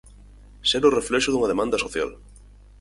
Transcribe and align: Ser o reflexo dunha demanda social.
Ser 0.69 0.81
o 0.89 0.93
reflexo 0.99 1.29
dunha 1.31 1.51
demanda 1.53 1.81
social. 1.85 2.09